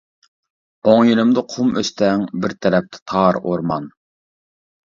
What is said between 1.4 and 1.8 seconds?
قۇم